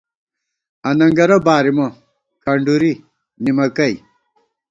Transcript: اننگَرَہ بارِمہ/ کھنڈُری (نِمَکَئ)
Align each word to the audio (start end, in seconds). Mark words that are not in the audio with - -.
اننگَرَہ 0.89 1.37
بارِمہ/ 1.45 1.87
کھنڈُری 2.43 2.93
(نِمَکَئ) 3.43 3.93